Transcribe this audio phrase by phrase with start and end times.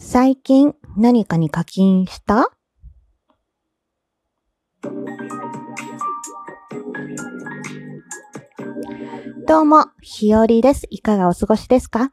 [0.00, 2.52] 最近何かに課金した？
[9.46, 10.86] どうも、ひよりです。
[10.90, 12.12] いかがお過ごしですか？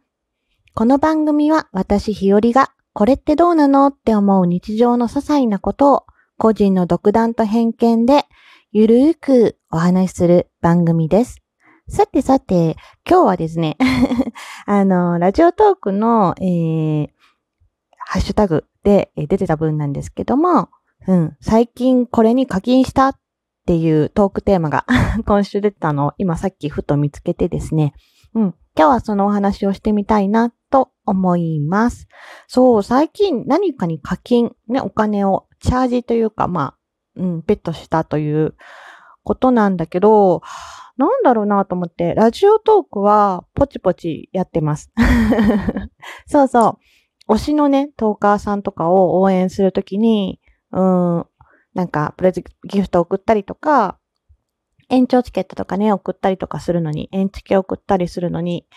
[0.73, 6.05] この番組は私ひよりがこれってどうなのって思う日常の些細なことを
[6.39, 8.25] 個人の独断と偏見で
[8.71, 11.43] ゆるーくお話しする番組です。
[11.87, 12.77] さてさて、
[13.07, 13.77] 今日はですね、
[14.65, 17.09] あの、ラジオトークの、えー、
[18.05, 20.69] ハッシュタグで出てた分なんですけども、
[21.07, 23.19] うん、最近これに課金したっ
[23.65, 24.85] ていうトークテーマが
[25.25, 27.93] 今週出てたのを今さっきふと見つけてですね、
[28.33, 28.43] うん、
[28.77, 32.07] 今日はそのお話をしてみたいなと思います。
[32.47, 36.77] そう、最近何かに課金、ね、お金をチャージというか、まあ、
[37.15, 38.55] うん、ベットしたという
[39.23, 40.41] ことなんだけど、
[40.97, 44.91] なんだろうなと思って、ラジオトークはポチポチやってます。
[46.27, 46.77] そうそう。
[47.27, 50.39] 推しのね、トーカーさんとかを応援するときに、
[50.71, 51.25] うん、
[51.73, 53.99] なんか、プレゼンギフト送ったりとか、
[54.89, 58.67] 延長チケットとかね、送ったりとかするのに、延チケ送ったりするのに、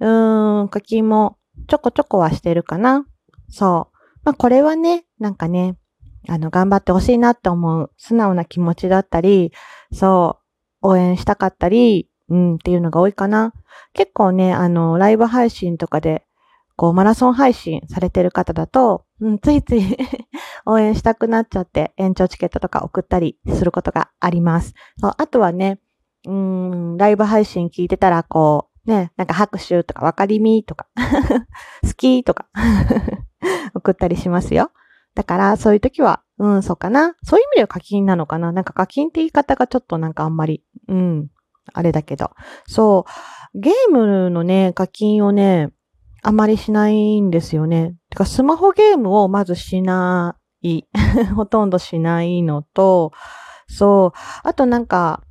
[0.00, 1.36] うーん、課金も
[1.68, 3.06] ちょこちょこはしてるかな。
[3.48, 3.96] そう。
[4.24, 5.76] まあ、これはね、なんかね、
[6.28, 9.52] あの、頑張ってほしいなって思う素直な気持ちだったり、
[9.92, 10.38] そ
[10.82, 13.52] う、応援したかったり、うん、っていうのが多いかな。
[13.92, 16.24] 結構ね、あの、ライブ配信とかで、
[16.80, 19.98] こう、マラソン配信されてる方だと、うん、ついつい
[20.64, 24.72] 応援したくなっちゃって、延長チケットとか送ったりすることがあります。
[24.96, 25.78] そうあとはね、
[26.26, 30.86] うん、ライブ配信聞いてたら、こう、ね、なんか拍手とか、わかりみとか、
[31.84, 32.46] 好きとか
[33.76, 34.70] 送ったりしますよ。
[35.14, 37.14] だから、そういう時は、うん、そうかな。
[37.22, 38.52] そういう意味では課金なのかな。
[38.52, 41.28] なんか課金って言い方がちょっとなんかあんまり、うん、
[41.74, 42.30] あれだけど。
[42.66, 43.04] そ
[43.52, 45.74] う、ゲームのね、課金をね、
[46.22, 47.94] あまりしないんですよね。
[48.10, 50.84] てか、スマホゲームをまずしない。
[51.34, 53.12] ほとんどしないのと、
[53.66, 55.22] そう、あとなんか、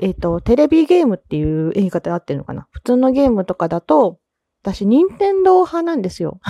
[0.00, 4.18] えっ、ー、と、テレビゲームっていう言い方で合ってるのかな普通のゲームとかだと、
[4.62, 6.40] 私、任天堂派なんですよ。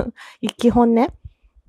[0.58, 1.14] 基本ね。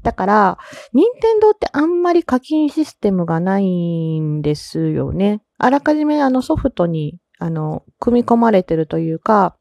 [0.04, 0.58] だから、
[0.94, 5.42] 任天堂ってあんまり課金システムがないんですよね。
[5.58, 9.57] あらかじめあのソフトに、あの、組み込まれてるというか、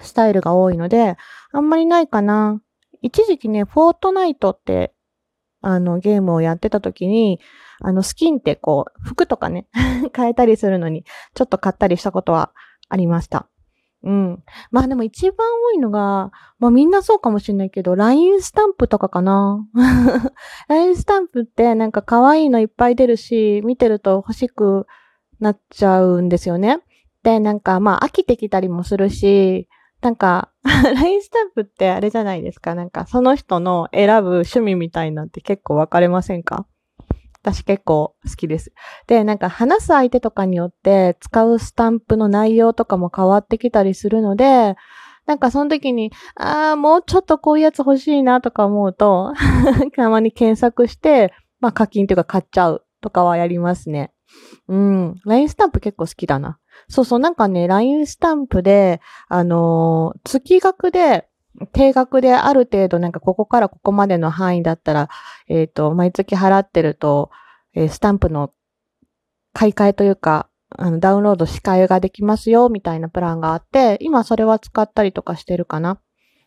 [0.00, 1.16] スタイルが多いので、
[1.52, 2.60] あんまりないかな。
[3.02, 4.94] 一時期ね、フォートナイトって、
[5.60, 7.40] あの、ゲームをやってた時に、
[7.80, 9.66] あの、スキンってこう、服とかね、
[10.14, 11.04] 変えたりするのに、
[11.34, 12.52] ちょっと買ったりしたことは
[12.88, 13.48] ありました。
[14.04, 14.42] うん。
[14.70, 15.36] まあでも一番
[15.70, 19.64] 多いのが、まあみんなそうかもしれないけど、LINE スタンプとかかな。
[20.68, 24.86] LINE スタンプってなんか可愛いのいっぱい出るし、見てると欲しく
[25.38, 26.80] なっちゃうんですよね。
[27.22, 29.68] で、なんかまあ飽きてきたりもするし、
[30.02, 32.74] なんか LINE スタンプってあれじゃないですか？
[32.74, 36.66] なんかその人の選ぶ趣味みたいなんて結構分かれませんか？
[37.42, 38.72] 私結構好きです。
[39.08, 44.76] で、なんか話す相手とかによって使うスタンプの内容とかも変わってきたりするので、
[45.26, 49.32] なんかその時に、ああ、もうちょっとこういうやつ欲しいなとか思うと
[49.96, 54.12] たまに検索して、まあ課金というか買っちゃうとかはやりますね。
[54.68, 55.14] うん。
[55.24, 56.58] LINE スタンプ結構好きだな。
[56.88, 61.28] そうそう、なんかね、LINE スタンプで、あのー、月額で
[61.72, 65.08] 定額である程度なんかここからここまでの範囲だったら、
[65.48, 67.30] えっ、ー、と、毎月払ってると、
[67.74, 68.52] えー、スタンプの
[69.52, 76.00] 買い替えというか、あの、ダウンロード仕替えができますよ、みたいなプランがあって、今それは使ったりとかしてるかな。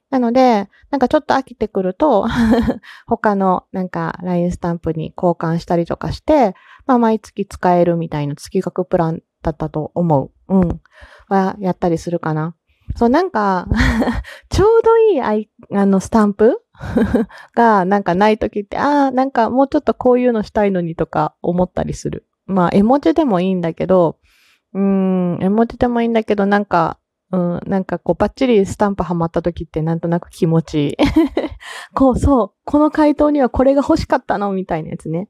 [0.09, 2.27] なので、なんかちょっと飽きてくると
[3.07, 10.55] 他のなんか LINE スタンプに交換したりとかして、まあ毎月使えるみたいな月額プランだったと思う。
[10.55, 10.81] うん。
[11.29, 12.55] はやったりするかな。
[12.95, 13.67] そう、なんか
[14.49, 16.61] ちょうどいいあい、あの、スタンプ
[17.55, 22.27] が、なんかないときって、ああ、なんかもうちょっとこういうのしたいのにとか思ったりする。
[22.45, 24.17] まあ、絵文字でもいいんだけど、
[24.73, 26.99] うーん、絵文字でもいいんだけど、なんか、
[27.31, 30.97] うん、なんかこう、バッチリスタンプはまったときってなんとなく気持ちいい。
[31.95, 35.29] こう、そう、この回答にはこれが欲しかったのみたいなやつね。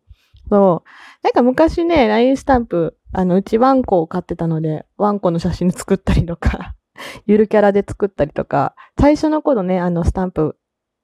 [0.50, 0.90] そう。
[1.24, 6.76] なんか昔ね、LINE スタンプ、あの、うちワンコを飼ってたので、ワンコの写真作ったりとか
[7.26, 10.58] ゆるキャラで作ったりとか、最初の頃ね、あの、スタンプ、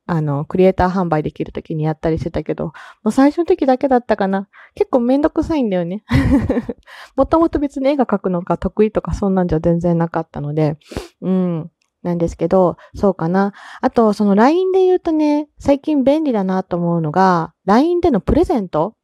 [0.08, 2.74] あの、クリエイター販売できるときにやったりしてたけど、も
[3.06, 4.50] う最初の時だけだったかな。
[4.76, 6.04] 結構めんどくさいんだよね。
[7.16, 10.78] もともと別に絵が描くのが得意とかそんなんじゃ全然なかったので、
[11.22, 11.72] うん。
[12.04, 13.54] なんですけど、そうかな。
[13.80, 18.96] あと、その LINE で言うとね、最近便利だなと思うのが、LINE でのプレゼント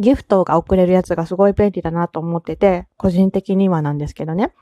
[0.00, 4.52] ギフトが送れるやつがすごい便利だなと思ってて、個人的にはなんですけどね。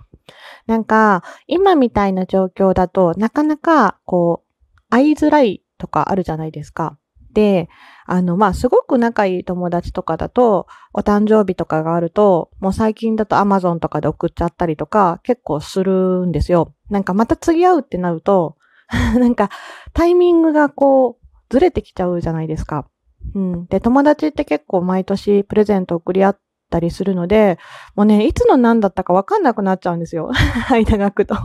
[0.67, 6.99] なんか、今みたいな状況だとなかなか、こう、会いづらいとかあるじゃないですか。
[7.32, 7.69] で、
[8.06, 16.73] あの、ま、すごく仲いい友達とかだと、お誕生日とかがあると、もう最近だと Amazon とかで送っちゃったりとか、結構するんですよ。
[16.88, 18.56] なんかまた次会うってなると、
[19.19, 19.50] なんか
[19.93, 22.88] タイミングがこう、ずれてきちゃうじゃないですか。
[23.34, 23.67] うん。
[23.67, 26.38] で、友達って結構毎年プレゼント送り合っ
[26.70, 27.58] たりするので、
[27.94, 30.31] もうね、いつの何だったかわかんなくなっちゃうんですよ。
[30.70, 31.37] 間が空くと。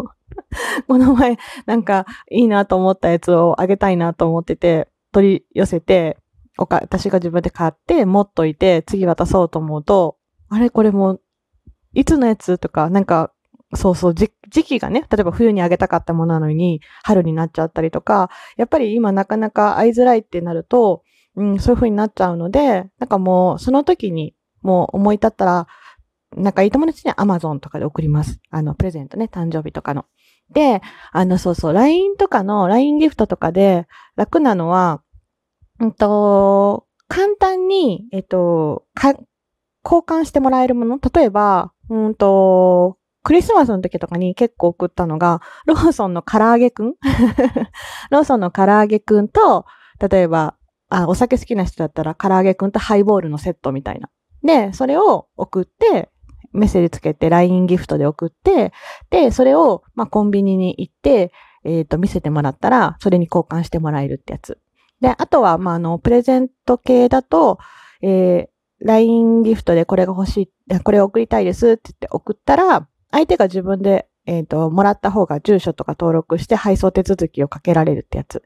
[0.87, 6.17] この前、なんかいいなと思ったやつをあげたいなと思ってて、取り寄せて、
[6.57, 10.17] 私が自分で買って持っといて、次渡そうと思うと、
[10.49, 11.19] あれこれも、
[11.93, 13.31] いつのやつとか、なんか、
[13.73, 21.03] そうそう、時期がね、例えば冬にあげたかったものなのに、春になっちゃったりとか、やっぱり今なかなか会いづらいってなると、
[21.35, 25.67] うん、そういう風になっちゃうので、なんかもう、その時に、もう思い立ったら、
[26.35, 28.39] なんかいい友達には Amazon とかで送ります。
[28.49, 30.05] あの、プレゼントね、誕生日とかの。
[30.51, 30.81] で、
[31.11, 35.01] あの、そうそう、LINE とかの、LINE ギフトとかで楽なのは、
[35.79, 39.13] うんと、簡単に、えっと、か、
[39.83, 46.95] 交換してもらえるもの例えば、うんと、クリスマスの時とかに結構送ったのが、ローソンの唐揚げくん
[48.09, 49.65] ローソンの唐揚げくんと、
[49.99, 50.55] 例えば、
[50.91, 54.09] あ、お酒好きな人だったら唐揚げくんとハイボールのセットみたいな。
[54.43, 56.09] で、それを送って、
[56.53, 58.73] メッセージつけて LINE ギフトで送って、
[59.09, 61.31] で、それを、まあ、コンビニに行って、
[61.63, 64.59] えっ、ー、と、見せてもらったら、それに交換してもらえるってやつ。
[64.99, 67.57] で、あとは、まあ、あの、プレゼント系だと、
[68.01, 78.43] えー、LINE ギフトでこれが欲しい、これを送りたいですって言って送ったら、相手が自分で、えっ、ー、と、もらった方が住所とか登録して配送手続きをかけられるってやつ。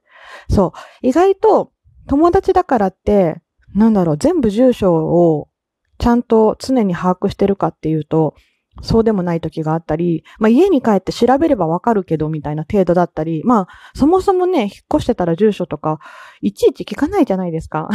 [0.50, 1.08] そう。
[1.08, 1.72] 意外と、
[2.08, 3.42] 友達だからって、
[3.74, 5.50] なんだろう、全部住所を
[5.98, 8.36] ちゃんと常に把握してるかっていうと、
[8.82, 16.00] そうでもない時があったり、まあ家に帰って調べればわかるけどみたいな程度だったり、まあそもそもね、引っ越してたら住所とか、
[16.42, 17.90] いちいち聞かないじゃないですか。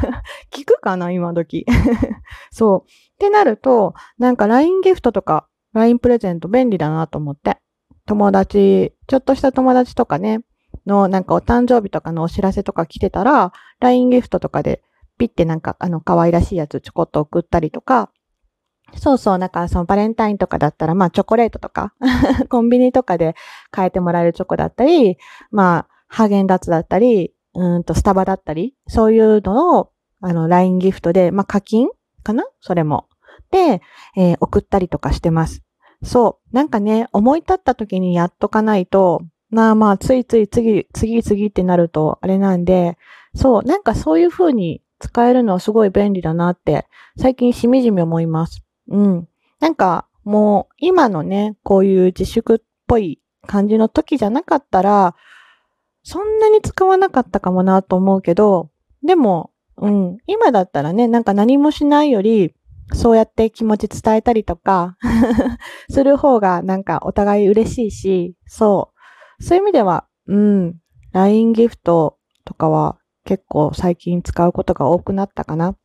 [0.52, 1.64] 聞くかな今時。
[2.52, 2.90] そう。
[3.14, 7.58] ってなると、なんか LINE ギフトとか LINE プレゼント便利だなと思って。
[8.06, 10.40] 友達、ちょっとした友達とかね、
[10.86, 14.82] のなんかお誕生日とかのお知らせとか来てたら、LINE ギフトとかで
[15.18, 18.10] ピッてなんか、あの、可愛らしいやつちょこっと送ったりとか、
[18.94, 21.92] そうそう、なんかそのバレンタインとかだったら、まあチョコレートとか、
[22.48, 23.34] コンビニとかで
[23.70, 25.18] 買えてもらえるチョコだったり、
[25.50, 29.90] まあ、ハーゲンダッツだったり、うんとスタバだったり、そういうのを、
[30.20, 31.88] あの、LINE ギフトで、まあ課金
[32.22, 32.44] かな？
[32.60, 33.08] それも。
[33.50, 33.80] で、
[34.16, 35.62] えー、送ったりとかしてます。
[36.02, 36.54] そう。
[36.56, 42.98] なんかね、思い立った時にやっとかないと、まあまあ、ついつい次、次々ってなると、あれなんで、
[43.34, 46.86] そう、なんかそういう風に使えるのはすごい便利だなって、
[47.18, 48.64] 最近しみじみ思います。
[48.88, 49.28] うん。
[49.60, 55.14] なんか、もう、今のね、こういう自粛っぽい感じの時じゃなかったら、
[56.02, 58.70] そんなに使わなかったかもなと思うけど、
[59.04, 62.54] でも、うん、今だったらね、なんか何もしないより、
[62.92, 64.96] そうやって気持ち伝えたりとか
[65.90, 68.95] する方がなんかお互い嬉しいし、そう。
[69.40, 70.74] そういう意味では、うん、
[71.12, 75.76] LINE ギフトとかは結構最近使うことが多くなったかな。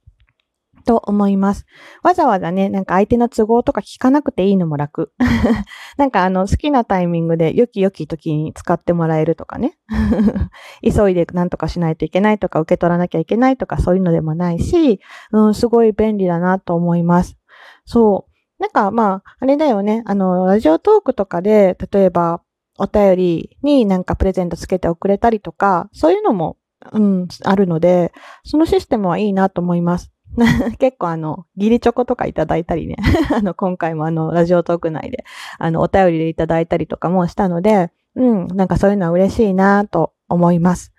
[0.82, 1.66] と思います。
[2.04, 5.14] わざわざね、なんか相手の都合とか聞かなくていいのも楽。
[5.98, 9.78] なんかあの好きなタイミングで良き良き時に使ってもらえるとかね。
[10.84, 15.00] 急いで何とかしないといけないとか受け取らなきゃいけないとかそういうのでもないし、
[15.32, 17.38] うん、すごい便利だなと思います。
[17.86, 18.32] そう。
[18.62, 20.04] なんかまあ、あれだよね。
[20.06, 22.42] あの、ラジオトークとかで、例えば
[22.78, 26.58] お便りになんかプレゼントつけて送れたりとか、そういうのも
[26.92, 28.12] うん、あるので、
[28.44, 30.12] そのシステムはいいなと思います。
[30.80, 32.96] 結構あの、ギリチョコとかいただいたりね。
[33.36, 35.26] あの、今回もあの、ラジオトーク内で、
[35.60, 40.94] あの、お便りでいただいたりとかもしたので、うん、なんかそういうのは嬉しいなと思います。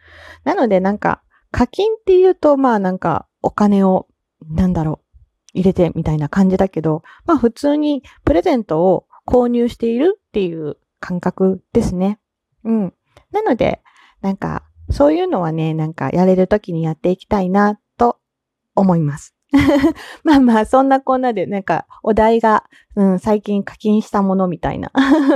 [0.44, 4.06] なのでなんか、課金っていうと、まあなんか、お金を、
[4.48, 5.00] なんだろ
[5.54, 12.20] う、入れてみたいな感じだけど、まあ普通にプレゼントを購入しているっていう感覚ですね。
[12.64, 12.94] うん。
[13.32, 13.82] なので、
[14.22, 18.18] なんか、そういうのはね、なんかやれるときにやっていきたいなと
[18.76, 19.34] 思います。
[20.24, 24.90] まあまあ、そんなこんなで、なんか、お題が、うん、最近課金したものみたいな。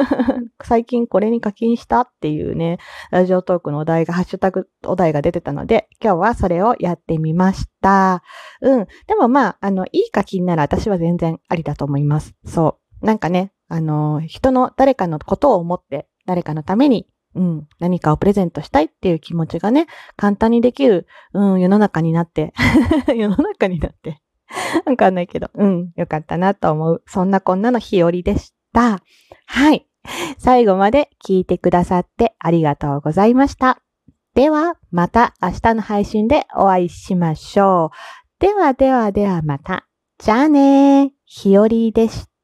[0.64, 2.78] 最近これに課金したっていうね、
[3.10, 8.22] ラジオトークのお題が、ハッシュタグお題が出てたので、今日はそれをやってみました。
[8.62, 8.86] うん。
[9.06, 12.34] でもまあ、あの、いい課金なら私は全然ありだと思います。
[12.46, 13.06] そう。
[13.06, 17.06] なんかね、あの、人の誰かのことを思って、誰かのために
[17.36, 22.54] うん、何かをプレゼントしたいっていう気持ちがね、簡単にできる、うん、世の中になって、
[23.14, 24.22] 世の中になって、
[24.86, 27.02] わかんないけど、うん、よかったなと思う。
[27.06, 29.00] そんなこんなの日和でした。
[29.46, 29.86] はい。
[30.38, 33.80] 最後まで聞いてくださってありがとうございました。
[34.34, 38.40] では、また明日の配信でお会いしましょう。
[38.40, 39.86] ではではではまた。
[40.18, 41.10] じゃあねー。
[41.24, 42.35] ひよりでした。